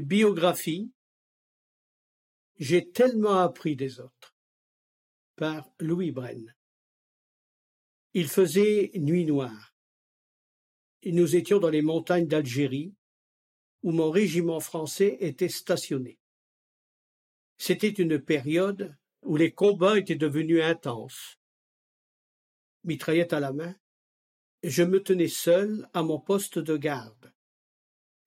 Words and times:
Biographie 0.00 0.90
J'ai 2.58 2.90
tellement 2.90 3.40
appris 3.40 3.76
des 3.76 4.00
autres 4.00 4.34
par 5.36 5.68
Louis 5.80 6.12
Brenne. 6.12 6.54
Il 8.14 8.28
faisait 8.28 8.90
nuit 8.94 9.26
noire. 9.26 9.74
Nous 11.04 11.36
étions 11.36 11.58
dans 11.58 11.68
les 11.68 11.82
montagnes 11.82 12.26
d'Algérie, 12.26 12.94
où 13.82 13.90
mon 13.92 14.10
régiment 14.10 14.60
français 14.60 15.18
était 15.20 15.48
stationné. 15.48 16.18
C'était 17.58 17.88
une 17.88 18.18
période 18.18 18.96
où 19.22 19.36
les 19.36 19.52
combats 19.52 19.98
étaient 19.98 20.14
devenus 20.14 20.62
intenses. 20.62 21.38
Mitraillette 22.84 23.32
à 23.32 23.40
la 23.40 23.52
main, 23.52 23.74
je 24.62 24.82
me 24.84 25.02
tenais 25.02 25.28
seul 25.28 25.88
à 25.92 26.02
mon 26.02 26.18
poste 26.18 26.58
de 26.58 26.76
garde, 26.76 27.31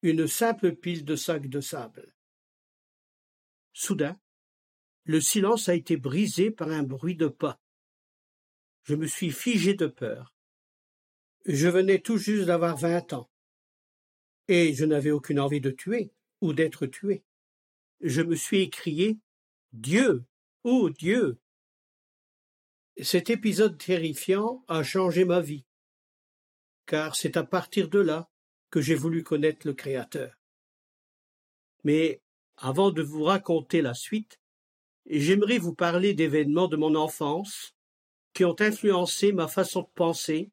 une 0.05 0.27
simple 0.27 0.75
pile 0.75 1.03
de 1.03 1.15
sacs 1.15 1.49
de 1.49 1.61
sable. 1.61 2.15
Soudain, 3.73 4.19
le 5.03 5.19
silence 5.19 5.69
a 5.69 5.75
été 5.75 5.97
brisé 5.97 6.51
par 6.51 6.69
un 6.69 6.83
bruit 6.83 7.15
de 7.15 7.27
pas. 7.27 7.59
Je 8.83 8.95
me 8.95 9.07
suis 9.07 9.31
figé 9.31 9.73
de 9.73 9.87
peur. 9.87 10.33
Je 11.45 11.67
venais 11.67 11.99
tout 11.99 12.17
juste 12.17 12.45
d'avoir 12.45 12.77
vingt 12.77 13.13
ans, 13.13 13.29
et 14.47 14.73
je 14.73 14.85
n'avais 14.85 15.11
aucune 15.11 15.39
envie 15.39 15.61
de 15.61 15.71
tuer 15.71 16.11
ou 16.41 16.53
d'être 16.53 16.85
tué. 16.85 17.23
Je 18.01 18.21
me 18.21 18.35
suis 18.35 18.61
écrié 18.61 19.17
Dieu, 19.73 20.23
oh 20.63 20.89
Dieu. 20.89 21.39
Cet 23.01 23.29
épisode 23.29 23.77
terrifiant 23.77 24.63
a 24.67 24.83
changé 24.83 25.25
ma 25.25 25.41
vie 25.41 25.65
car 26.85 27.15
c'est 27.15 27.37
à 27.37 27.43
partir 27.43 27.89
de 27.89 27.99
là 27.99 28.29
que 28.69 28.81
j'ai 28.81 28.95
voulu 28.95 29.23
connaître 29.23 29.65
le 29.67 29.73
Créateur. 29.73 30.37
Mais 31.83 32.21
avant 32.57 32.91
de 32.91 33.01
vous 33.01 33.23
raconter 33.23 33.81
la 33.81 33.93
suite, 33.93 34.39
j'aimerais 35.05 35.57
vous 35.57 35.73
parler 35.73 36.13
d'événements 36.13 36.67
de 36.67 36.77
mon 36.77 36.95
enfance 36.95 37.75
qui 38.33 38.43
ont 38.43 38.55
influencé 38.59 39.31
ma 39.31 39.47
façon 39.47 39.81
de 39.81 39.89
penser 39.95 40.51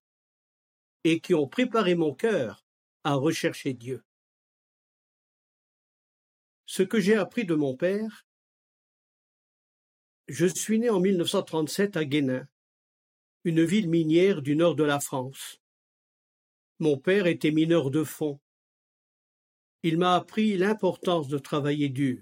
et 1.05 1.21
qui 1.21 1.35
ont 1.35 1.49
préparé 1.49 1.95
mon 1.95 2.15
cœur 2.15 2.65
à 3.05 3.15
rechercher 3.15 3.73
Dieu. 3.73 4.05
Ce 6.67 6.83
que 6.83 7.01
j'ai 7.01 7.17
appris 7.17 7.45
de 7.45 7.55
mon 7.55 7.77
père, 7.77 8.27
je 10.29 10.47
suis 10.47 10.79
né 10.79 10.91
en 10.91 11.01
1937 11.01 11.97
à 11.97 12.05
Guénin, 12.05 12.47
une 13.45 13.65
ville 13.65 13.89
minière 13.89 14.43
du 14.43 14.55
nord 14.55 14.77
de 14.77 14.85
la 14.85 15.01
France. 15.01 15.62
Mon 16.83 16.99
père 16.99 17.29
était 17.29 17.53
mineur 17.53 17.93
de 17.93 18.03
fond. 18.03 18.41
Il 19.85 19.99
m'a 19.99 20.17
appris 20.17 20.57
l'importance 20.57 21.29
de 21.29 21.39
travailler 21.39 21.89
dur. 21.89 22.19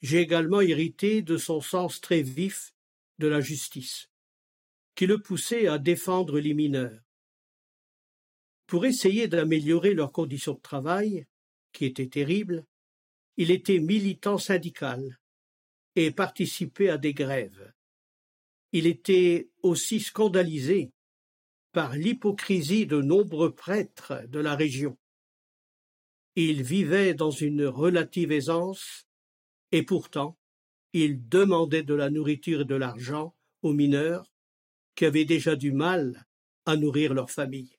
J'ai 0.00 0.20
également 0.20 0.60
hérité 0.60 1.22
de 1.22 1.36
son 1.36 1.60
sens 1.60 2.00
très 2.00 2.22
vif 2.22 2.72
de 3.18 3.26
la 3.26 3.40
justice, 3.40 4.10
qui 4.94 5.08
le 5.08 5.20
poussait 5.20 5.66
à 5.66 5.78
défendre 5.78 6.38
les 6.38 6.54
mineurs. 6.54 7.02
Pour 8.68 8.86
essayer 8.86 9.26
d'améliorer 9.26 9.92
leurs 9.92 10.12
conditions 10.12 10.54
de 10.54 10.60
travail, 10.60 11.26
qui 11.72 11.84
étaient 11.84 12.06
terribles, 12.06 12.64
il 13.36 13.50
était 13.50 13.80
militant 13.80 14.38
syndical 14.38 15.18
et 15.96 16.12
participait 16.12 16.90
à 16.90 16.96
des 16.96 17.12
grèves. 17.12 17.72
Il 18.70 18.86
était 18.86 19.48
aussi 19.64 19.98
scandalisé 19.98 20.92
par 21.76 21.94
l'hypocrisie 21.94 22.86
de 22.86 23.02
nombreux 23.02 23.54
prêtres 23.54 24.26
de 24.28 24.38
la 24.38 24.56
région. 24.56 24.96
Il 26.34 26.62
vivait 26.62 27.12
dans 27.12 27.30
une 27.30 27.66
relative 27.66 28.32
aisance, 28.32 29.06
et 29.72 29.82
pourtant 29.82 30.38
il 30.94 31.28
demandait 31.28 31.82
de 31.82 31.92
la 31.92 32.08
nourriture 32.08 32.62
et 32.62 32.64
de 32.64 32.74
l'argent 32.74 33.36
aux 33.60 33.74
mineurs 33.74 34.32
qui 34.94 35.04
avaient 35.04 35.26
déjà 35.26 35.54
du 35.54 35.70
mal 35.70 36.24
à 36.64 36.76
nourrir 36.78 37.12
leur 37.12 37.30
famille. 37.30 37.76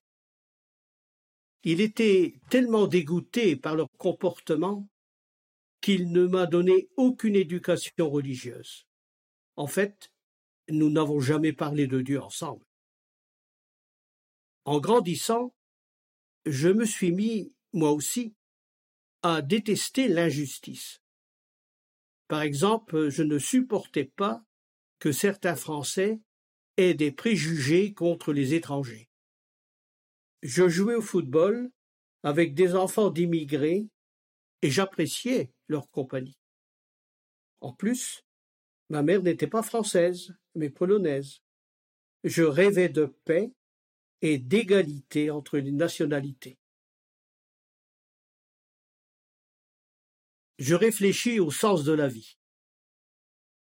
Il 1.63 1.81
était 1.81 2.39
tellement 2.51 2.85
dégoûté 2.85 3.55
par 3.55 3.75
leur 3.75 3.89
comportement 3.97 4.88
qu'il 5.81 6.11
ne 6.11 6.27
m'a 6.27 6.45
donné 6.45 6.88
aucune 6.97 7.35
éducation 7.35 8.11
religieuse. 8.11 8.85
En 9.55 9.66
fait, 9.66 10.11
nous 10.69 10.91
n'avons 10.91 11.19
jamais 11.19 11.51
parlé 11.51 11.88
de 11.88 12.01
Dieu 12.01 12.21
ensemble. 12.21 12.66
En 14.67 14.81
grandissant, 14.81 15.55
je 16.45 16.67
me 16.67 16.83
suis 16.83 17.13
mis, 17.13 17.53
moi 17.72 17.94
aussi, 17.94 18.35
à 19.22 19.41
détester 19.41 20.09
l'injustice. 20.09 21.01
Par 22.28 22.41
exemple, 22.41 23.07
je 23.07 23.23
ne 23.23 23.39
supportais 23.39 24.11
pas 24.17 24.44
que 25.00 25.13
certains 25.13 25.56
Français 25.56 26.19
aient 26.75 26.95
des 26.95 27.13
préjugés 27.13 27.94
contre 27.94 28.33
les 28.33 28.56
étrangers. 28.56 29.09
Je 30.44 30.67
jouais 30.67 30.95
au 30.95 31.01
football 31.01 31.72
avec 32.23 32.53
des 32.53 32.75
enfants 32.75 33.09
d'immigrés 33.09 33.88
et 34.63 34.69
j'appréciais 34.69 35.50
leur 35.69 35.89
compagnie. 35.91 36.38
En 37.61 37.72
plus, 37.72 38.25
ma 38.89 39.01
mère 39.01 39.23
n'était 39.23 39.47
pas 39.47 39.63
française, 39.63 40.35
mais 40.56 40.69
polonaise. 40.69 41.39
Je 42.25 42.44
rêvais 42.44 42.89
de 42.89 43.06
paix 43.23 43.53
et 44.22 44.38
d'égalité 44.38 45.29
entre 45.29 45.57
les 45.57 45.72
nationalités. 45.72 46.57
Je 50.57 50.75
réfléchis 50.75 51.39
au 51.39 51.51
sens 51.51 51.83
de 51.83 51.94
la 51.94 52.07
vie. 52.07 52.38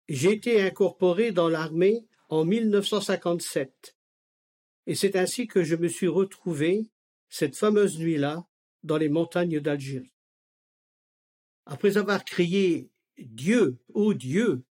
J'ai 0.09 0.33
été 0.33 0.63
incorporé 0.63 1.33
dans 1.33 1.49
l'armée 1.49 2.07
en 2.29 2.45
1957, 2.45 3.97
et 4.87 4.95
c'est 4.95 5.17
ainsi 5.17 5.47
que 5.47 5.65
je 5.65 5.77
me 5.77 5.89
suis 5.89 6.09
retrouvé 6.09 6.91
cette 7.29 7.57
fameuse 7.57 7.99
nuit-là 7.99 8.47
dans 8.83 8.97
les 8.97 9.09
montagnes 9.09 9.61
d'Algérie. 9.61 10.13
Après 11.67 11.97
avoir 11.97 12.25
crié 12.25 12.91
Dieu, 13.19 13.79
ô 13.95 14.13
Dieu, 14.15 14.65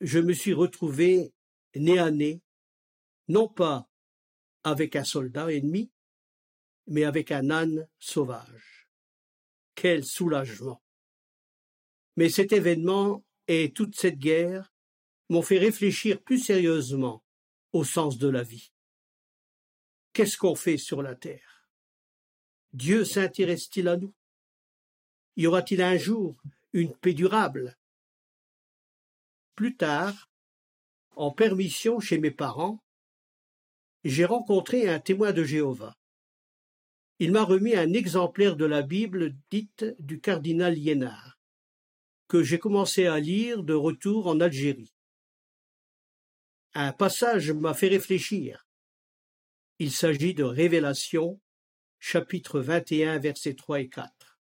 je 0.00 0.20
me 0.20 0.32
suis 0.32 0.52
retrouvé 0.52 1.32
nez 1.74 1.98
à 1.98 2.10
nez, 2.10 2.40
non 3.26 3.48
pas 3.48 3.87
avec 4.70 4.96
un 4.96 5.04
soldat 5.04 5.52
ennemi, 5.52 5.90
mais 6.86 7.04
avec 7.04 7.32
un 7.32 7.50
âne 7.50 7.88
sauvage. 7.98 8.88
Quel 9.74 10.04
soulagement. 10.04 10.82
Mais 12.16 12.28
cet 12.28 12.52
événement 12.52 13.24
et 13.46 13.72
toute 13.72 13.94
cette 13.94 14.18
guerre 14.18 14.72
m'ont 15.28 15.42
fait 15.42 15.58
réfléchir 15.58 16.20
plus 16.22 16.38
sérieusement 16.38 17.22
au 17.72 17.84
sens 17.84 18.18
de 18.18 18.28
la 18.28 18.42
vie. 18.42 18.72
Qu'est-ce 20.12 20.36
qu'on 20.36 20.56
fait 20.56 20.78
sur 20.78 21.02
la 21.02 21.14
terre? 21.14 21.68
Dieu 22.72 23.04
s'intéresse-t-il 23.04 23.88
à 23.88 23.96
nous? 23.96 24.14
Y 25.36 25.46
aura-t-il 25.46 25.80
un 25.82 25.96
jour 25.96 26.42
une 26.72 26.94
paix 26.96 27.14
durable? 27.14 27.78
Plus 29.54 29.76
tard, 29.76 30.30
en 31.14 31.30
permission 31.30 32.00
chez 32.00 32.18
mes 32.18 32.30
parents, 32.30 32.82
j'ai 34.04 34.24
rencontré 34.24 34.88
un 34.88 35.00
témoin 35.00 35.32
de 35.32 35.44
Jéhovah. 35.44 35.96
Il 37.18 37.32
m'a 37.32 37.42
remis 37.42 37.74
un 37.74 37.92
exemplaire 37.92 38.56
de 38.56 38.64
la 38.64 38.82
Bible 38.82 39.34
dite 39.50 39.84
du 39.98 40.20
cardinal 40.20 40.74
Liénard, 40.74 41.38
que 42.28 42.42
j'ai 42.42 42.58
commencé 42.58 43.06
à 43.06 43.18
lire 43.18 43.64
de 43.64 43.74
retour 43.74 44.28
en 44.28 44.40
Algérie. 44.40 44.94
Un 46.74 46.92
passage 46.92 47.50
m'a 47.50 47.74
fait 47.74 47.88
réfléchir. 47.88 48.68
Il 49.80 49.90
s'agit 49.90 50.34
de 50.34 50.44
Révélation, 50.44 51.40
chapitre 51.98 52.60
21, 52.60 53.18
versets 53.18 53.54
3 53.54 53.80
et 53.80 53.88
4. 53.88 54.38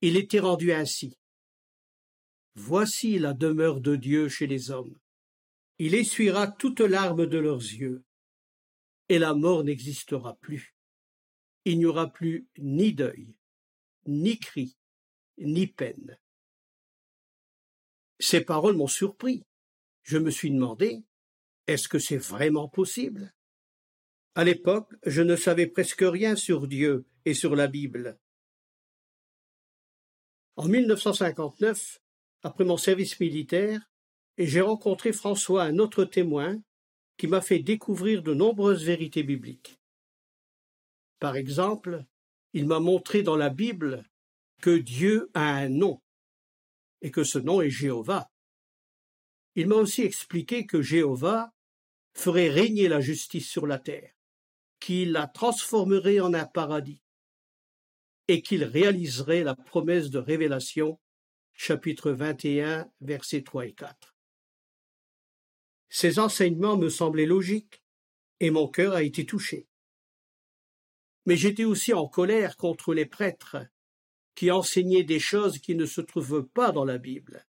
Il 0.00 0.16
était 0.16 0.40
rendu 0.40 0.72
ainsi. 0.72 1.16
Voici 2.56 3.20
la 3.20 3.34
demeure 3.34 3.80
de 3.80 3.94
Dieu 3.94 4.28
chez 4.28 4.48
les 4.48 4.72
hommes. 4.72 4.98
Il 5.78 5.94
essuiera 5.94 6.48
toute 6.48 6.80
larme 6.80 7.26
de 7.26 7.38
leurs 7.38 7.60
yeux 7.60 8.04
et 9.12 9.18
la 9.18 9.34
mort 9.34 9.62
n'existera 9.62 10.36
plus. 10.36 10.74
Il 11.66 11.76
n'y 11.76 11.84
aura 11.84 12.10
plus 12.10 12.48
ni 12.56 12.94
deuil, 12.94 13.36
ni 14.06 14.38
cri, 14.38 14.78
ni 15.36 15.66
peine. 15.66 16.18
Ces 18.18 18.40
paroles 18.40 18.74
m'ont 18.74 18.86
surpris. 18.86 19.44
Je 20.02 20.16
me 20.16 20.30
suis 20.30 20.50
demandé, 20.50 21.04
est-ce 21.66 21.88
que 21.88 21.98
c'est 21.98 22.16
vraiment 22.16 22.70
possible? 22.70 23.34
À 24.34 24.44
l'époque, 24.44 24.90
je 25.04 25.20
ne 25.20 25.36
savais 25.36 25.66
presque 25.66 26.04
rien 26.04 26.34
sur 26.34 26.66
Dieu 26.66 27.04
et 27.26 27.34
sur 27.34 27.54
la 27.54 27.66
Bible. 27.66 28.18
En 30.56 30.68
1959, 30.68 32.00
après 32.44 32.64
mon 32.64 32.78
service 32.78 33.20
militaire, 33.20 33.90
j'ai 34.38 34.62
rencontré 34.62 35.12
François, 35.12 35.64
un 35.64 35.78
autre 35.78 36.06
témoin, 36.06 36.62
qui 37.16 37.26
m'a 37.26 37.40
fait 37.40 37.60
découvrir 37.60 38.22
de 38.22 38.34
nombreuses 38.34 38.84
vérités 38.84 39.22
bibliques. 39.22 39.78
Par 41.18 41.36
exemple, 41.36 42.04
il 42.52 42.66
m'a 42.66 42.80
montré 42.80 43.22
dans 43.22 43.36
la 43.36 43.48
Bible 43.48 44.04
que 44.60 44.76
Dieu 44.76 45.30
a 45.34 45.54
un 45.54 45.68
nom 45.68 46.00
et 47.00 47.10
que 47.10 47.24
ce 47.24 47.38
nom 47.38 47.60
est 47.60 47.70
Jéhovah. 47.70 48.30
Il 49.54 49.68
m'a 49.68 49.76
aussi 49.76 50.02
expliqué 50.02 50.66
que 50.66 50.82
Jéhovah 50.82 51.52
ferait 52.14 52.48
régner 52.48 52.88
la 52.88 53.00
justice 53.00 53.48
sur 53.48 53.66
la 53.66 53.78
terre, 53.78 54.12
qu'il 54.80 55.12
la 55.12 55.26
transformerait 55.26 56.20
en 56.20 56.34
un 56.34 56.46
paradis 56.46 57.02
et 58.28 58.42
qu'il 58.42 58.64
réaliserait 58.64 59.42
la 59.42 59.54
promesse 59.54 60.10
de 60.10 60.18
révélation, 60.18 60.98
chapitre 61.54 62.12
21, 62.12 62.90
versets 63.00 63.42
3 63.42 63.66
et 63.66 63.72
4. 63.72 64.11
Ces 65.94 66.18
enseignements 66.18 66.78
me 66.78 66.88
semblaient 66.88 67.26
logiques 67.26 67.82
et 68.40 68.50
mon 68.50 68.66
cœur 68.66 68.94
a 68.94 69.02
été 69.02 69.26
touché. 69.26 69.68
Mais 71.26 71.36
j'étais 71.36 71.66
aussi 71.66 71.92
en 71.92 72.08
colère 72.08 72.56
contre 72.56 72.94
les 72.94 73.04
prêtres 73.04 73.58
qui 74.34 74.50
enseignaient 74.50 75.04
des 75.04 75.20
choses 75.20 75.58
qui 75.58 75.74
ne 75.74 75.84
se 75.84 76.00
trouvent 76.00 76.48
pas 76.48 76.72
dans 76.72 76.86
la 76.86 76.96
Bible. 76.96 77.46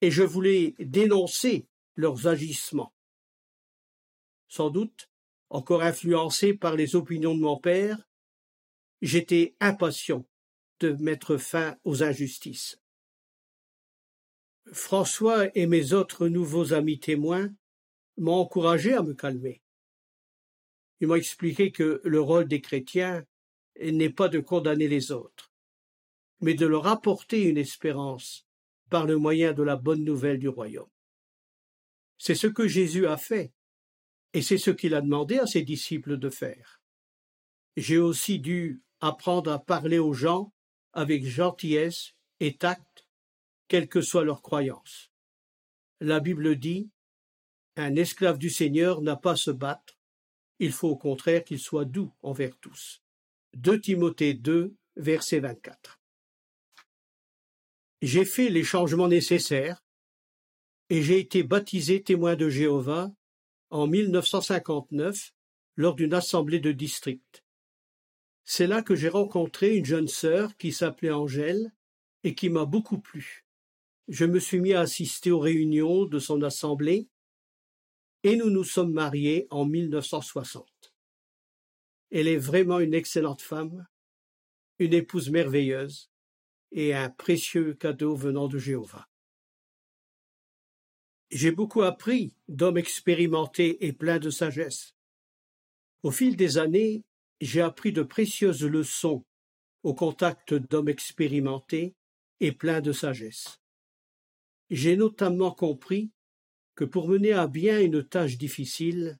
Et 0.00 0.10
je 0.10 0.22
voulais 0.22 0.74
dénoncer 0.78 1.68
leurs 1.96 2.26
agissements. 2.26 2.94
Sans 4.48 4.70
doute, 4.70 5.10
encore 5.50 5.82
influencé 5.82 6.54
par 6.54 6.76
les 6.76 6.96
opinions 6.96 7.34
de 7.34 7.42
mon 7.42 7.58
père, 7.58 8.08
j'étais 9.02 9.54
impatient 9.60 10.26
de 10.80 10.92
mettre 10.92 11.36
fin 11.36 11.76
aux 11.84 12.02
injustices. 12.02 12.80
François 14.72 15.46
et 15.56 15.66
mes 15.66 15.92
autres 15.92 16.28
nouveaux 16.28 16.72
amis 16.72 16.98
témoins 16.98 17.50
m'ont 18.16 18.34
encouragé 18.34 18.94
à 18.94 19.02
me 19.02 19.14
calmer. 19.14 19.62
Ils 21.00 21.08
m'ont 21.08 21.16
expliqué 21.16 21.70
que 21.70 22.00
le 22.04 22.20
rôle 22.20 22.48
des 22.48 22.60
chrétiens 22.60 23.24
n'est 23.80 24.10
pas 24.10 24.28
de 24.28 24.40
condamner 24.40 24.88
les 24.88 25.12
autres, 25.12 25.52
mais 26.40 26.54
de 26.54 26.66
leur 26.66 26.86
apporter 26.86 27.42
une 27.42 27.58
espérance 27.58 28.46
par 28.90 29.06
le 29.06 29.16
moyen 29.16 29.52
de 29.52 29.62
la 29.62 29.76
bonne 29.76 30.04
nouvelle 30.04 30.38
du 30.38 30.48
royaume. 30.48 30.90
C'est 32.16 32.34
ce 32.34 32.46
que 32.46 32.68
Jésus 32.68 33.06
a 33.06 33.16
fait, 33.16 33.52
et 34.32 34.42
c'est 34.42 34.58
ce 34.58 34.70
qu'il 34.70 34.94
a 34.94 35.00
demandé 35.00 35.38
à 35.38 35.46
ses 35.46 35.62
disciples 35.62 36.16
de 36.16 36.30
faire. 36.30 36.80
J'ai 37.76 37.98
aussi 37.98 38.38
dû 38.38 38.82
apprendre 39.00 39.50
à 39.50 39.58
parler 39.58 39.98
aux 39.98 40.12
gens 40.12 40.52
avec 40.92 41.26
gentillesse 41.26 42.14
et 42.40 42.56
tact, 42.56 42.93
quelle 43.68 43.88
que 43.88 44.00
soit 44.00 44.24
leur 44.24 44.42
croyance. 44.42 45.10
La 46.00 46.20
Bible 46.20 46.56
dit 46.56 46.90
Un 47.76 47.96
esclave 47.96 48.38
du 48.38 48.50
Seigneur 48.50 49.00
n'a 49.02 49.16
pas 49.16 49.32
à 49.32 49.36
se 49.36 49.50
battre, 49.50 49.98
il 50.58 50.72
faut 50.72 50.88
au 50.88 50.96
contraire 50.96 51.44
qu'il 51.44 51.58
soit 51.58 51.84
doux 51.84 52.12
envers 52.22 52.56
tous. 52.58 53.02
2 53.54 53.80
Timothée 53.80 54.34
2, 54.34 54.74
verset 54.96 55.40
24. 55.40 56.00
J'ai 58.02 58.24
fait 58.24 58.50
les 58.50 58.64
changements 58.64 59.08
nécessaires 59.08 59.84
et 60.90 61.02
j'ai 61.02 61.18
été 61.18 61.42
baptisé 61.42 62.02
témoin 62.02 62.36
de 62.36 62.48
Jéhovah 62.48 63.12
en 63.70 63.86
1959 63.86 65.32
lors 65.76 65.94
d'une 65.94 66.14
assemblée 66.14 66.60
de 66.60 66.72
district. 66.72 67.44
C'est 68.44 68.66
là 68.66 68.82
que 68.82 68.94
j'ai 68.94 69.08
rencontré 69.08 69.74
une 69.76 69.86
jeune 69.86 70.08
sœur 70.08 70.56
qui 70.56 70.72
s'appelait 70.72 71.10
Angèle 71.10 71.72
et 72.22 72.34
qui 72.34 72.50
m'a 72.50 72.66
beaucoup 72.66 72.98
plu. 72.98 73.43
Je 74.08 74.26
me 74.26 74.38
suis 74.38 74.60
mis 74.60 74.74
à 74.74 74.80
assister 74.80 75.30
aux 75.30 75.38
réunions 75.38 76.04
de 76.04 76.18
son 76.18 76.42
assemblée 76.42 77.08
et 78.22 78.36
nous 78.36 78.50
nous 78.50 78.64
sommes 78.64 78.92
mariés 78.92 79.46
en 79.50 79.64
1960. 79.64 80.94
Elle 82.10 82.28
est 82.28 82.36
vraiment 82.36 82.80
une 82.80 82.94
excellente 82.94 83.42
femme, 83.42 83.86
une 84.78 84.92
épouse 84.92 85.30
merveilleuse 85.30 86.10
et 86.72 86.94
un 86.94 87.08
précieux 87.08 87.74
cadeau 87.74 88.14
venant 88.14 88.48
de 88.48 88.58
Jéhovah. 88.58 89.08
J'ai 91.30 91.50
beaucoup 91.50 91.82
appris 91.82 92.36
d'hommes 92.48 92.78
expérimentés 92.78 93.84
et 93.86 93.92
pleins 93.92 94.18
de 94.18 94.30
sagesse. 94.30 94.94
Au 96.02 96.10
fil 96.10 96.36
des 96.36 96.58
années, 96.58 97.04
j'ai 97.40 97.62
appris 97.62 97.92
de 97.92 98.02
précieuses 98.02 98.62
leçons 98.62 99.24
au 99.82 99.94
contact 99.94 100.54
d'hommes 100.54 100.88
expérimentés 100.88 101.94
et 102.40 102.52
pleins 102.52 102.80
de 102.80 102.92
sagesse. 102.92 103.63
J'ai 104.70 104.96
notamment 104.96 105.52
compris 105.52 106.10
que 106.74 106.84
pour 106.84 107.08
mener 107.08 107.32
à 107.32 107.46
bien 107.46 107.80
une 107.80 108.02
tâche 108.02 108.38
difficile, 108.38 109.18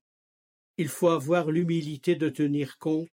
il 0.77 0.89
faut 0.89 1.09
avoir 1.09 1.51
l'humilité 1.51 2.17
de 2.17 2.29
tenir 2.29 2.79
compte 2.79 3.11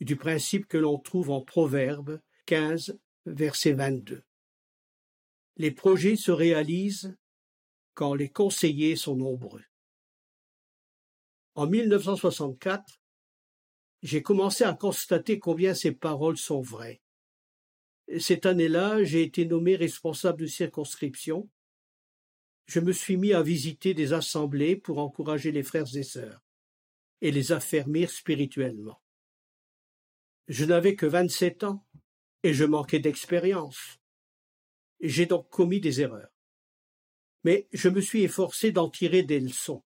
du 0.00 0.16
principe 0.16 0.66
que 0.66 0.78
l'on 0.78 0.98
trouve 0.98 1.30
en 1.30 1.42
Proverbe 1.42 2.20
15, 2.46 2.98
verset 3.26 3.72
22. 3.72 4.24
Les 5.56 5.70
projets 5.70 6.16
se 6.16 6.32
réalisent 6.32 7.14
quand 7.94 8.14
les 8.14 8.30
conseillers 8.30 8.96
sont 8.96 9.16
nombreux. 9.16 9.64
En 11.54 11.66
1964, 11.66 13.00
j'ai 14.02 14.22
commencé 14.22 14.64
à 14.64 14.72
constater 14.72 15.38
combien 15.38 15.74
ces 15.74 15.92
paroles 15.92 16.38
sont 16.38 16.62
vraies. 16.62 17.01
Cette 18.18 18.46
année-là, 18.46 19.02
j'ai 19.04 19.22
été 19.22 19.46
nommé 19.46 19.76
responsable 19.76 20.42
de 20.42 20.46
circonscription. 20.46 21.48
Je 22.66 22.80
me 22.80 22.92
suis 22.92 23.16
mis 23.16 23.32
à 23.32 23.42
visiter 23.42 23.94
des 23.94 24.12
assemblées 24.12 24.76
pour 24.76 24.98
encourager 24.98 25.50
les 25.50 25.62
frères 25.62 25.96
et 25.96 26.02
sœurs 26.02 26.42
et 27.20 27.30
les 27.30 27.52
affermir 27.52 28.10
spirituellement. 28.10 29.00
Je 30.48 30.64
n'avais 30.64 30.96
que 30.96 31.06
vingt-sept 31.06 31.64
ans 31.64 31.86
et 32.42 32.52
je 32.52 32.64
manquais 32.64 32.98
d'expérience. 32.98 33.98
J'ai 35.00 35.26
donc 35.26 35.48
commis 35.48 35.80
des 35.80 36.00
erreurs. 36.00 36.32
Mais 37.44 37.68
je 37.72 37.88
me 37.88 38.00
suis 38.00 38.22
efforcé 38.22 38.72
d'en 38.72 38.90
tirer 38.90 39.22
des 39.22 39.40
leçons. 39.40 39.82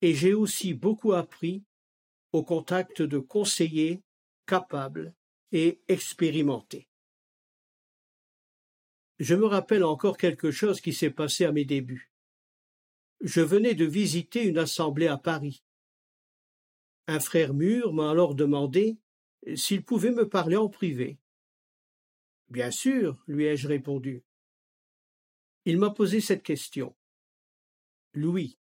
Et 0.00 0.14
j'ai 0.14 0.34
aussi 0.34 0.74
beaucoup 0.74 1.12
appris 1.12 1.64
au 2.32 2.42
contact 2.42 3.02
de 3.02 3.18
conseillers 3.18 4.02
capables 4.46 5.14
et 5.52 5.80
expérimentés. 5.88 6.88
Je 9.18 9.34
me 9.34 9.46
rappelle 9.46 9.84
encore 9.84 10.16
quelque 10.16 10.50
chose 10.50 10.80
qui 10.80 10.92
s'est 10.92 11.10
passé 11.10 11.44
à 11.44 11.52
mes 11.52 11.64
débuts. 11.64 12.10
Je 13.20 13.40
venais 13.40 13.74
de 13.74 13.84
visiter 13.84 14.44
une 14.44 14.58
assemblée 14.58 15.06
à 15.06 15.16
Paris. 15.16 15.62
Un 17.06 17.20
frère 17.20 17.54
mûr 17.54 17.92
m'a 17.92 18.10
alors 18.10 18.34
demandé 18.34 18.98
s'il 19.54 19.84
pouvait 19.84 20.10
me 20.10 20.28
parler 20.28 20.56
en 20.56 20.68
privé. 20.68 21.18
Bien 22.48 22.70
sûr, 22.70 23.22
lui 23.26 23.44
ai-je 23.44 23.68
répondu. 23.68 24.24
Il 25.64 25.78
m'a 25.78 25.90
posé 25.90 26.20
cette 26.20 26.42
question. 26.42 26.94
Louis, 28.12 28.58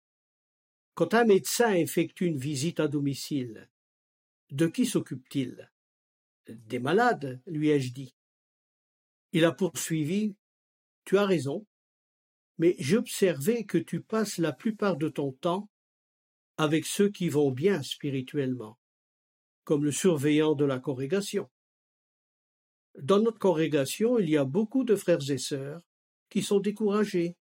quand 0.95 1.13
un 1.13 1.25
médecin 1.25 1.73
effectue 1.73 2.25
une 2.25 2.37
visite 2.37 2.79
à 2.79 2.87
domicile, 2.87 3.69
de 4.51 4.67
qui 4.67 4.85
s'occupe-t-il? 4.85 5.71
Des 6.47 6.79
malades, 6.79 7.41
lui 7.45 7.69
ai-je 7.69 7.93
dit. 7.93 8.15
Il 9.31 9.45
a 9.45 9.51
poursuivi. 9.51 10.35
Tu 11.09 11.17
as 11.17 11.25
raison, 11.25 11.65
mais 12.59 12.75
j'ai 12.77 12.95
observé 12.95 13.65
que 13.65 13.79
tu 13.79 13.99
passes 13.99 14.37
la 14.37 14.53
plupart 14.53 14.95
de 14.95 15.09
ton 15.09 15.31
temps 15.31 15.67
avec 16.57 16.85
ceux 16.85 17.09
qui 17.09 17.29
vont 17.29 17.49
bien 17.49 17.81
spirituellement, 17.81 18.77
comme 19.63 19.83
le 19.83 19.91
surveillant 19.91 20.53
de 20.53 20.65
la 20.65 20.79
congrégation. 20.79 21.49
Dans 23.01 23.19
notre 23.19 23.39
congrégation, 23.39 24.19
il 24.19 24.29
y 24.29 24.37
a 24.37 24.45
beaucoup 24.45 24.83
de 24.83 24.95
frères 24.95 25.31
et 25.31 25.39
sœurs 25.39 25.81
qui 26.29 26.43
sont 26.43 26.59
découragés, 26.59 27.35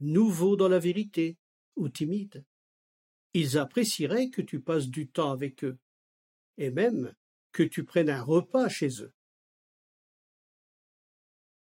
nouveaux 0.00 0.56
dans 0.56 0.70
la 0.70 0.78
vérité 0.78 1.36
ou 1.76 1.90
timides. 1.90 2.42
Ils 3.34 3.58
apprécieraient 3.58 4.30
que 4.30 4.40
tu 4.40 4.62
passes 4.62 4.88
du 4.88 5.08
temps 5.08 5.30
avec 5.30 5.62
eux, 5.62 5.76
et 6.56 6.70
même 6.70 7.14
que 7.52 7.64
tu 7.64 7.84
prennes 7.84 8.08
un 8.08 8.22
repas 8.22 8.70
chez 8.70 9.02
eux. 9.02 9.12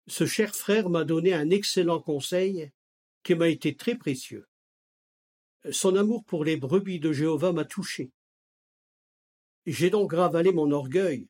Ce 0.07 0.25
cher 0.25 0.53
frère 0.53 0.89
m'a 0.89 1.05
donné 1.05 1.33
un 1.33 1.49
excellent 1.49 1.99
conseil 2.01 2.71
qui 3.23 3.35
m'a 3.35 3.47
été 3.47 3.75
très 3.75 3.95
précieux. 3.95 4.47
Son 5.71 5.95
amour 5.95 6.25
pour 6.25 6.43
les 6.43 6.57
brebis 6.57 6.99
de 6.99 7.13
Jéhovah 7.13 7.53
m'a 7.53 7.63
touché. 7.63 8.11
J'ai 9.65 9.89
donc 9.89 10.11
ravalé 10.11 10.51
mon 10.51 10.71
orgueil, 10.71 11.29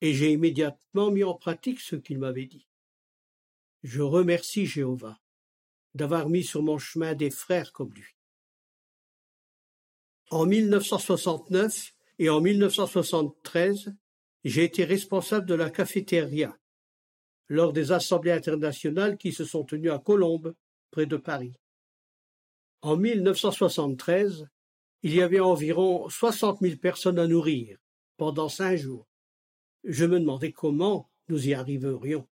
et 0.00 0.14
j'ai 0.14 0.32
immédiatement 0.32 1.12
mis 1.12 1.22
en 1.22 1.34
pratique 1.34 1.80
ce 1.80 1.94
qu'il 1.94 2.18
m'avait 2.18 2.46
dit. 2.46 2.66
Je 3.84 4.02
remercie 4.02 4.66
Jéhovah 4.66 5.20
d'avoir 5.94 6.28
mis 6.28 6.42
sur 6.42 6.62
mon 6.62 6.78
chemin 6.78 7.14
des 7.14 7.30
frères 7.30 7.72
comme 7.72 7.92
lui. 7.92 8.16
En 10.30 10.46
1969 10.46 11.94
et 12.18 12.30
en 12.30 12.40
1973, 12.40 13.94
j'ai 14.44 14.64
été 14.64 14.84
responsable 14.84 15.46
de 15.46 15.54
la 15.54 15.70
cafétéria 15.70 16.58
lors 17.52 17.74
des 17.74 17.92
assemblées 17.92 18.32
internationales 18.32 19.18
qui 19.18 19.30
se 19.30 19.44
sont 19.44 19.62
tenues 19.62 19.90
à 19.90 19.98
Colombes, 19.98 20.54
près 20.90 21.04
de 21.04 21.18
Paris. 21.18 21.52
En 22.80 22.96
1973, 22.96 24.48
il 25.02 25.14
y 25.14 25.20
avait 25.20 25.38
environ 25.38 26.08
soixante 26.08 26.62
mille 26.62 26.78
personnes 26.78 27.18
à 27.18 27.26
nourrir 27.26 27.76
pendant 28.16 28.48
cinq 28.48 28.76
jours. 28.76 29.06
Je 29.84 30.06
me 30.06 30.18
demandais 30.18 30.52
comment 30.52 31.10
nous 31.28 31.46
y 31.46 31.52
arriverions. 31.52 32.26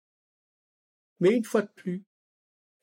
Mais 1.19 1.35
une 1.35 1.43
fois 1.43 1.63
de 1.63 1.71
plus, 1.75 2.05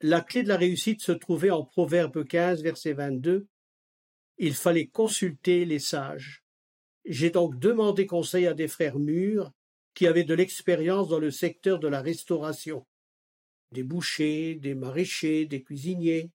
la 0.03 0.21
clé 0.21 0.43
de 0.43 0.49
la 0.49 0.59
réussite 0.59 1.01
se 1.01 1.13
trouvait 1.13 1.49
en 1.49 1.65
Proverbe 1.65 2.23
15, 2.23 2.63
verset 2.63 2.93
22. 2.93 3.47
Il 4.37 4.55
fallait 4.55 4.89
consulter 4.89 5.65
les 5.65 5.79
sages. 5.79 6.45
J'ai 7.07 7.31
donc 7.31 7.59
demandé 7.59 8.05
conseil 8.05 8.47
à 8.47 8.53
des 8.53 8.69
frères 8.69 8.99
mûrs 8.99 9.53
qui 9.97 10.07
avaient 10.07 10.25
de 10.25 10.35
l'expérience 10.35 11.09
dans 11.09 11.19
le 11.19 11.31
secteur 11.31 11.81
de 11.81 11.89
la 11.89 12.03
restauration. 12.03 12.87
Des 13.73 13.83
bouchers, 13.83 14.55
des 14.55 14.75
maraîchers, 14.75 15.47
des 15.47 15.63
cuisiniers, 15.63 16.31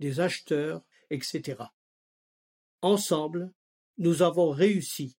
des 0.00 0.18
acheteurs, 0.18 0.82
etc. 1.10 1.62
Ensemble, 2.80 3.52
nous 3.98 4.22
avons 4.22 4.50
réussi 4.50 5.18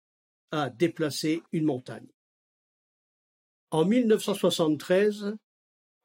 à 0.50 0.70
déplacer 0.70 1.42
une 1.52 1.66
montagne. 1.66 2.08
En 3.70 3.84
1973, 3.84 5.37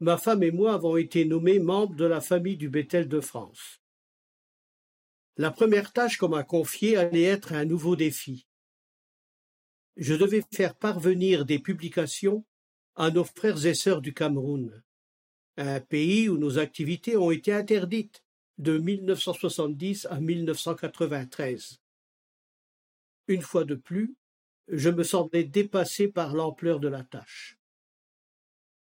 ma 0.02 0.18
femme 0.18 0.44
et 0.44 0.52
moi 0.52 0.74
avons 0.74 0.98
été 0.98 1.24
nommés 1.24 1.60
membres 1.60 1.96
de 1.96 2.06
la 2.06 2.20
famille 2.20 2.58
du 2.58 2.70
Bethel 2.70 3.08
de 3.08 3.22
France. 3.22 3.82
La 5.38 5.52
première 5.52 5.94
tâche 5.94 6.18
qu'on 6.18 6.30
m'a 6.30 6.44
confiée 6.44 6.98
allait 6.98 7.24
être 7.24 7.54
un 7.54 7.64
nouveau 7.64 7.96
défi. 7.96 8.46
Je 9.98 10.14
devais 10.14 10.44
faire 10.54 10.76
parvenir 10.76 11.44
des 11.44 11.58
publications 11.58 12.46
à 12.96 13.10
nos 13.10 13.24
frères 13.24 13.66
et 13.66 13.74
sœurs 13.74 14.02
du 14.02 14.14
Cameroun, 14.14 14.84
un 15.58 15.80
pays 15.80 16.30
où 16.30 16.38
nos 16.38 16.60
activités 16.60 17.18
ont 17.18 17.32
été 17.32 17.52
interdites 17.52 18.24
de 18.60 18.78
1970 18.78 20.06
à 20.12 20.20
1993. 20.20 21.80
Une 23.28 23.42
fois 23.42 23.66
de 23.66 23.74
plus, 23.74 24.16
je 24.68 24.92
me 24.92 25.02
semblais 25.02 25.44
dépassé 25.44 26.08
par 26.08 26.36
l'ampleur 26.36 26.80
de 26.80 26.88
la 26.88 27.04
tâche. 27.04 27.58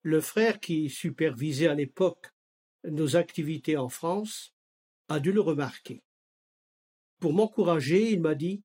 Le 0.01 0.19
frère 0.19 0.59
qui 0.59 0.89
supervisait 0.89 1.67
à 1.67 1.75
l'époque 1.75 2.31
nos 2.85 3.15
activités 3.15 3.77
en 3.77 3.89
France 3.89 4.55
a 5.09 5.19
dû 5.19 5.31
le 5.31 5.41
remarquer. 5.41 6.01
Pour 7.19 7.33
m'encourager, 7.33 8.11
il 8.11 8.21
m'a 8.21 8.33
dit 8.33 8.63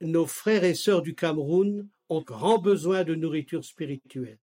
Nos 0.00 0.26
frères 0.26 0.64
et 0.64 0.74
sœurs 0.74 1.02
du 1.02 1.14
Cameroun 1.14 1.88
ont 2.08 2.22
grand 2.22 2.58
besoin 2.58 3.04
de 3.04 3.14
nourriture 3.14 3.64
spirituelle. 3.64 4.38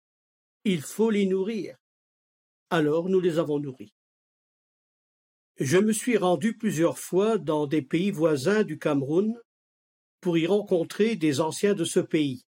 Il 0.64 0.82
faut 0.82 1.10
les 1.10 1.26
nourrir. 1.26 1.76
Alors 2.70 3.08
nous 3.08 3.20
les 3.20 3.38
avons 3.38 3.58
nourris. 3.58 3.94
Je 5.58 5.76
me 5.76 5.92
suis 5.92 6.16
rendu 6.16 6.56
plusieurs 6.56 6.98
fois 6.98 7.36
dans 7.36 7.66
des 7.66 7.82
pays 7.82 8.10
voisins 8.10 8.62
du 8.62 8.78
Cameroun 8.78 9.38
pour 10.20 10.38
y 10.38 10.46
rencontrer 10.46 11.16
des 11.16 11.40
anciens 11.40 11.74
de 11.74 11.84
ce 11.84 12.00
pays. 12.00 12.46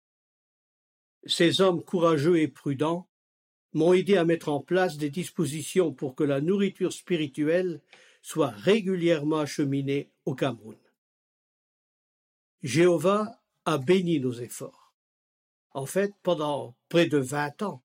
Ces 1.24 1.60
hommes 1.60 1.82
courageux 1.82 2.38
et 2.38 2.48
prudents 2.48 3.08
m'ont 3.72 3.92
aidé 3.92 4.16
à 4.16 4.24
mettre 4.24 4.48
en 4.48 4.60
place 4.60 4.96
des 4.96 5.10
dispositions 5.10 5.92
pour 5.92 6.14
que 6.14 6.24
la 6.24 6.40
nourriture 6.40 6.92
spirituelle 6.92 7.80
soit 8.22 8.50
régulièrement 8.50 9.38
acheminée 9.38 10.10
au 10.24 10.34
Cameroun. 10.34 10.76
Jéhovah 12.62 13.40
a 13.64 13.78
béni 13.78 14.18
nos 14.20 14.32
efforts. 14.32 14.94
En 15.70 15.86
fait, 15.86 16.14
pendant 16.22 16.76
près 16.88 17.06
de 17.06 17.18
vingt 17.18 17.62
ans, 17.62 17.84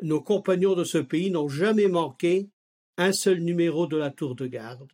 nos 0.00 0.20
compagnons 0.20 0.74
de 0.74 0.84
ce 0.84 0.98
pays 0.98 1.30
n'ont 1.30 1.48
jamais 1.48 1.88
manqué 1.88 2.50
un 2.96 3.12
seul 3.12 3.40
numéro 3.40 3.86
de 3.86 3.96
la 3.96 4.10
tour 4.10 4.34
de 4.34 4.46
garde 4.46 4.92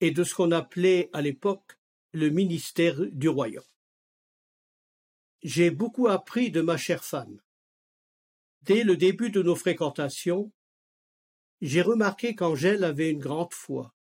et 0.00 0.10
de 0.10 0.24
ce 0.24 0.34
qu'on 0.34 0.52
appelait 0.52 1.08
à 1.12 1.22
l'époque 1.22 1.78
le 2.12 2.28
ministère 2.28 3.00
du 3.12 3.28
royaume. 3.28 3.64
J'ai 5.42 5.70
beaucoup 5.70 6.08
appris 6.08 6.50
de 6.50 6.60
ma 6.60 6.76
chère 6.76 7.04
femme. 7.04 7.40
Dès 8.62 8.84
le 8.84 8.96
début 8.96 9.30
de 9.30 9.42
nos 9.42 9.54
fréquentations, 9.54 10.52
j'ai 11.60 11.82
remarqué 11.82 12.34
qu'Angèle 12.34 12.84
avait 12.84 13.10
une 13.10 13.18
grande 13.18 13.54
foi. 13.54 13.94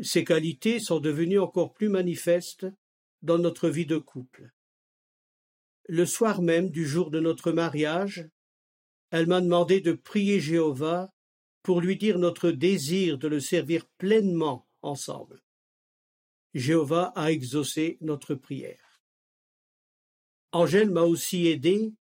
Ses 0.00 0.24
qualités 0.24 0.78
sont 0.78 1.00
devenues 1.00 1.38
encore 1.38 1.74
plus 1.74 1.88
manifestes 1.88 2.66
dans 3.26 3.38
notre 3.38 3.68
vie 3.68 3.84
de 3.84 3.98
couple. 3.98 4.50
Le 5.88 6.06
soir 6.06 6.40
même 6.40 6.70
du 6.70 6.86
jour 6.86 7.10
de 7.10 7.20
notre 7.20 7.52
mariage, 7.52 8.28
elle 9.10 9.26
m'a 9.26 9.40
demandé 9.40 9.80
de 9.80 9.92
prier 9.92 10.40
Jéhovah 10.40 11.12
pour 11.62 11.80
lui 11.80 11.96
dire 11.96 12.18
notre 12.18 12.50
désir 12.50 13.18
de 13.18 13.28
le 13.28 13.40
servir 13.40 13.86
pleinement 13.98 14.66
ensemble. 14.82 15.42
Jéhovah 16.54 17.12
a 17.14 17.30
exaucé 17.30 17.98
notre 18.00 18.34
prière. 18.34 19.02
Angèle 20.52 20.90
m'a 20.90 21.02
aussi 21.02 21.48
aidé 21.48 21.92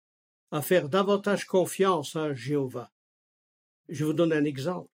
à 0.51 0.63
faire 0.63 0.89
davantage 0.89 1.45
confiance 1.47 2.15
à 2.15 2.35
Jéhovah. 2.35 2.93
Je 3.89 4.05
vous 4.05 4.13
donne 4.13 4.33
un 4.33 4.45
exemple. 4.45 4.91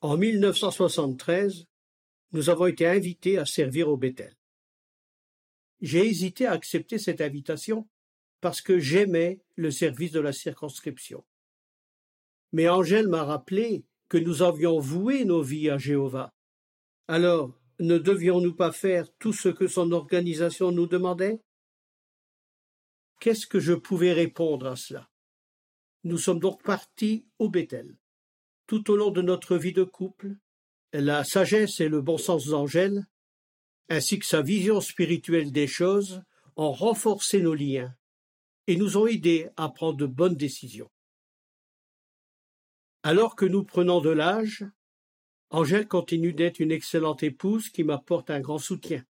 En 0.00 0.16
1973, 0.16 1.66
nous 2.32 2.50
avons 2.50 2.66
été 2.66 2.86
invités 2.86 3.38
à 3.38 3.46
servir 3.46 3.88
au 3.88 3.96
Bethel. 3.96 4.35
J'ai 5.80 6.06
hésité 6.06 6.46
à 6.46 6.52
accepter 6.52 6.98
cette 6.98 7.20
invitation 7.20 7.88
parce 8.40 8.60
que 8.60 8.78
j'aimais 8.78 9.40
le 9.56 9.70
service 9.70 10.12
de 10.12 10.20
la 10.20 10.32
circonscription. 10.32 11.24
Mais 12.52 12.68
Angèle 12.68 13.08
m'a 13.08 13.24
rappelé 13.24 13.84
que 14.08 14.18
nous 14.18 14.42
avions 14.42 14.78
voué 14.78 15.24
nos 15.24 15.42
vies 15.42 15.68
à 15.68 15.78
Jéhovah. 15.78 16.32
Alors, 17.08 17.58
ne 17.78 17.98
devions-nous 17.98 18.54
pas 18.54 18.72
faire 18.72 19.12
tout 19.18 19.32
ce 19.32 19.48
que 19.48 19.66
son 19.66 19.92
organisation 19.92 20.72
nous 20.72 20.86
demandait? 20.86 21.40
Qu'est-ce 23.20 23.46
que 23.46 23.60
je 23.60 23.74
pouvais 23.74 24.12
répondre 24.12 24.66
à 24.66 24.76
cela? 24.76 25.10
Nous 26.04 26.18
sommes 26.18 26.40
donc 26.40 26.62
partis 26.62 27.26
au 27.38 27.48
Bethel. 27.48 27.96
Tout 28.66 28.90
au 28.90 28.96
long 28.96 29.10
de 29.10 29.22
notre 29.22 29.56
vie 29.56 29.72
de 29.72 29.84
couple, 29.84 30.36
la 30.92 31.24
sagesse 31.24 31.80
et 31.80 31.88
le 31.88 32.00
bon 32.00 32.18
sens 32.18 32.46
d'Angèle, 32.46 33.06
ainsi 33.88 34.18
que 34.18 34.26
sa 34.26 34.42
vision 34.42 34.80
spirituelle 34.80 35.52
des 35.52 35.66
choses, 35.66 36.22
ont 36.56 36.72
renforcé 36.72 37.40
nos 37.40 37.54
liens 37.54 37.94
et 38.66 38.76
nous 38.76 38.96
ont 38.96 39.06
aidés 39.06 39.48
à 39.56 39.68
prendre 39.68 39.98
de 39.98 40.06
bonnes 40.06 40.36
décisions. 40.36 40.90
Alors 43.02 43.36
que 43.36 43.46
nous 43.46 43.62
prenons 43.62 44.00
de 44.00 44.10
l'âge, 44.10 44.64
Angèle 45.50 45.86
continue 45.86 46.32
d'être 46.32 46.58
une 46.58 46.72
excellente 46.72 47.22
épouse 47.22 47.68
qui 47.68 47.84
m'apporte 47.84 48.30
un 48.30 48.40
grand 48.40 48.58
soutien. 48.58 49.04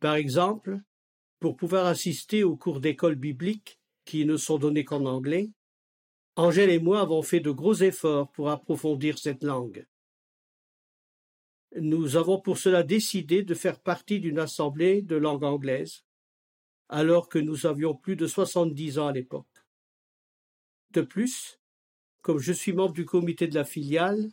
Par 0.00 0.16
exemple, 0.16 0.80
pour 1.38 1.56
pouvoir 1.56 1.86
assister 1.86 2.42
aux 2.42 2.56
cours 2.56 2.80
d'école 2.80 3.14
biblique 3.14 3.78
qui 4.04 4.24
ne 4.24 4.36
sont 4.36 4.58
donnés 4.58 4.84
qu'en 4.84 5.04
anglais, 5.06 5.50
Angèle 6.34 6.70
et 6.70 6.80
moi 6.80 7.00
avons 7.00 7.22
fait 7.22 7.40
de 7.40 7.50
gros 7.50 7.74
efforts 7.74 8.32
pour 8.32 8.50
approfondir 8.50 9.18
cette 9.18 9.44
langue. 9.44 9.86
Nous 11.80 12.16
avons 12.16 12.40
pour 12.40 12.58
cela 12.58 12.82
décidé 12.82 13.42
de 13.42 13.54
faire 13.54 13.80
partie 13.80 14.20
d'une 14.20 14.38
assemblée 14.38 15.00
de 15.00 15.16
langue 15.16 15.44
anglaise, 15.44 16.04
alors 16.88 17.28
que 17.28 17.38
nous 17.38 17.66
avions 17.66 17.94
plus 17.94 18.16
de 18.16 18.26
soixante-dix 18.26 18.98
ans 18.98 19.06
à 19.06 19.12
l'époque. 19.12 19.48
De 20.90 21.00
plus, 21.00 21.58
comme 22.20 22.38
je 22.38 22.52
suis 22.52 22.74
membre 22.74 22.92
du 22.92 23.06
comité 23.06 23.46
de 23.46 23.54
la 23.54 23.64
filiale, 23.64 24.30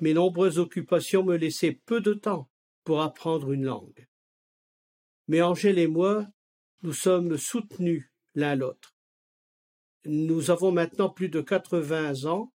mes 0.00 0.12
nombreuses 0.12 0.58
occupations 0.58 1.22
me 1.22 1.36
laissaient 1.36 1.80
peu 1.86 2.00
de 2.00 2.14
temps 2.14 2.50
pour 2.82 3.00
apprendre 3.00 3.52
une 3.52 3.64
langue. 3.64 4.08
Mais 5.28 5.42
Angèle 5.42 5.78
et 5.78 5.86
moi, 5.86 6.26
nous 6.82 6.92
sommes 6.92 7.36
soutenus 7.36 8.10
l'un 8.34 8.56
l'autre. 8.56 8.96
Nous 10.04 10.50
avons 10.50 10.72
maintenant 10.72 11.10
plus 11.10 11.28
de 11.28 11.40
quatre-vingts 11.40 12.24
ans 12.24 12.52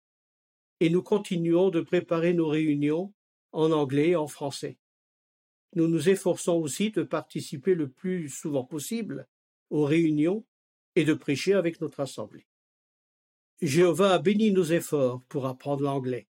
et 0.79 0.91
nous 0.91 1.03
continuons 1.03 1.71
de 1.71 1.81
préparer 1.81 2.35
nos 2.35 2.49
réunions 2.49 3.13
en 3.53 3.73
anglais 3.73 4.11
et 4.11 4.17
en 4.17 4.27
français. 4.27 4.79
Nous 5.75 5.87
nous 5.87 6.09
efforçons 6.09 6.55
aussi 6.55 6.91
de 6.91 7.03
participer 7.03 7.75
le 7.75 7.89
plus 7.89 8.29
souvent 8.29 8.65
possible 8.65 9.29
aux 9.71 9.85
réunions 9.85 10.45
et 10.97 11.05
de 11.05 11.15
prêcher 11.15 11.55
avec 11.55 11.81
notre 11.81 12.01
assemblée. 12.01 12.47
Jéhovah 13.63 14.15
a 14.15 14.19
béni 14.19 14.51
nos 14.51 14.65
efforts 14.65 15.23
pour 15.29 15.47
apprendre 15.47 15.83
l'anglais. 15.83 16.27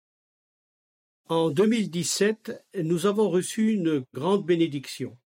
En 1.27 1.51
2017, 1.51 2.67
nous 2.83 3.07
avons 3.07 3.31
reçu 3.31 3.73
une 3.73 4.05
grande 4.13 4.45
bénédiction. 4.45 5.17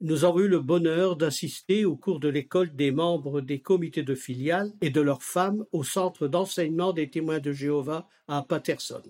Nous 0.00 0.24
avons 0.24 0.40
eu 0.40 0.48
le 0.48 0.58
bonheur 0.58 1.16
d'assister 1.16 1.84
au 1.84 1.96
cours 1.96 2.18
de 2.18 2.28
l'école 2.28 2.74
des 2.74 2.90
membres 2.90 3.40
des 3.40 3.60
comités 3.60 4.02
de 4.02 4.16
filiales 4.16 4.72
et 4.80 4.90
de 4.90 5.00
leurs 5.00 5.22
femmes 5.22 5.64
au 5.70 5.84
centre 5.84 6.26
d'enseignement 6.26 6.92
des 6.92 7.08
témoins 7.08 7.38
de 7.38 7.52
Jéhovah 7.52 8.08
à 8.26 8.42
Patterson. 8.42 9.02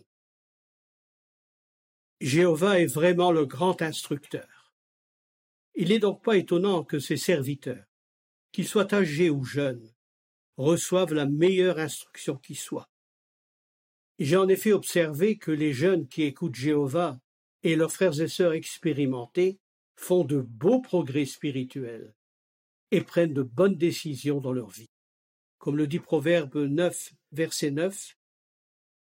Jéhovah 2.25 2.81
est 2.81 2.87
vraiment 2.87 3.33
le 3.33 3.45
grand 3.45 3.83
instructeur. 3.83 4.73
Il 5.75 5.91
n'est 5.91 5.99
donc 5.99 6.25
pas 6.25 6.39
étonnant 6.39 6.83
que 6.83 6.99
ses 6.99 7.19
serviteurs, 7.19 7.85
qu'ils 8.51 8.67
soient 8.67 8.95
âgés 8.95 9.29
ou 9.29 9.45
jeunes, 9.45 9.93
reçoivent 10.57 11.13
la 11.13 11.27
meilleure 11.27 11.79
instruction 11.79 12.37
qui 12.37 12.55
soit. 12.55 12.89
J'ai 14.19 14.39
en 14.39 14.49
effet 14.49 14.73
observé 14.73 15.37
que 15.37 15.51
les 15.51 15.75
jeunes 15.75 16.09
qui 16.09 16.23
écoutent 16.23 16.55
Jéhovah 16.55 17.21
et 17.63 17.77
leurs 17.77 17.93
frères 17.93 18.19
et 18.19 18.29
sœurs 18.29 18.55
expérimentés 18.55 19.59
font 19.95 20.25
de 20.25 20.41
beaux 20.41 20.81
progrès 20.81 21.27
spirituels 21.27 22.15
et 22.91 23.03
prennent 23.03 23.35
de 23.35 23.43
bonnes 23.43 23.77
décisions 23.77 24.41
dans 24.41 24.55
leur 24.55 24.71
vie. 24.71 24.89
comme 25.59 25.77
le 25.77 25.87
dit 25.87 25.99
Proverbe 25.99 26.57
9, 26.57 27.13
verset 27.33 27.71
9, 27.71 28.17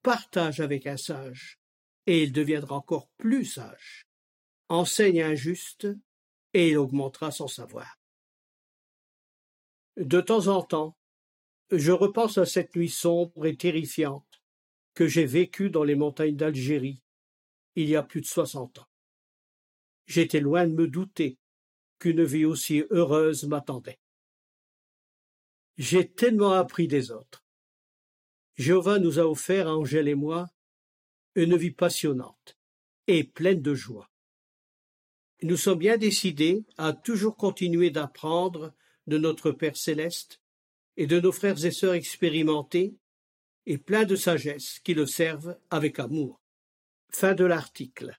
partage 0.02 0.59
avec 0.59 0.88
un 0.88 0.97
sage, 0.97 1.62
et 2.06 2.23
il 2.23 2.32
deviendra 2.32 2.76
encore 2.76 3.09
plus 3.16 3.44
sage. 3.44 4.06
Enseigne 4.68 5.23
un 5.23 5.35
juste, 5.35 5.88
et 6.54 6.71
il 6.71 6.78
augmentera 6.78 7.30
son 7.30 7.49
savoir. 7.49 7.99
De 9.97 10.21
temps 10.21 10.49
en 10.49 10.62
temps, 10.62 10.97
je 11.71 11.92
repense 11.92 12.38
à 12.38 12.47
cette 12.47 12.75
nuit 12.76 12.88
sombre 12.88 13.47
et 13.47 13.56
terrifiante 13.56 14.42
que 14.94 15.06
j'ai 15.06 15.26
vécue 15.26 15.71
dans 15.71 15.85
les 15.85 15.94
montagnes 15.94 16.37
d'Algérie 16.37 17.02
il 17.75 17.88
y 17.88 17.97
a 17.97 18.02
plus 18.02 18.21
de 18.21 18.26
soixante 18.26 18.78
ans. 18.78 18.88
J'étais 20.06 20.40
loin 20.40 20.66
de 20.66 20.75
me 20.75 20.88
douter 20.88 21.38
qu'une 21.99 22.25
vie 22.25 22.44
aussi 22.44 22.85
heureuse 22.90 23.44
m'attendait. 23.44 23.99
J'ai 25.78 26.11
tellement 26.11 26.52
appris 26.52 26.88
des 26.88 27.11
autres. 27.11 27.44
Jéhovah 28.56 28.99
nous 28.99 29.18
a 29.18 29.23
offert 29.23 29.68
à 29.68 29.76
Angèle 29.76 30.09
et 30.09 30.14
moi 30.14 30.49
une 31.35 31.57
vie 31.57 31.71
passionnante 31.71 32.59
et 33.07 33.25
pleine 33.25 33.62
de 33.62 33.75
joie. 33.75 34.11
Nous 35.43 35.57
sommes 35.57 35.79
bien 35.79 35.97
décidés 35.97 36.65
à 36.79 36.93
toujours 36.93 37.37
continuer 37.37 37.91
d'apprendre 37.91 38.75
de 39.07 39.19
notre 39.19 39.51
Père 39.51 39.77
céleste 39.77 40.41
et 40.97 41.07
de 41.07 41.19
nos 41.19 41.33
frères 41.33 41.65
et 41.65 41.71
sœurs 41.71 41.95
expérimentés 41.95 42.95
et 43.67 43.79
pleins 43.79 44.05
de 44.05 44.17
sagesse 44.17 44.79
qui 44.81 44.95
le 44.95 45.07
servent 45.07 45.59
avec 45.71 45.99
amour. 45.99 46.41
Fin 47.11 47.35
de 47.35 47.45
l'article. 47.45 48.19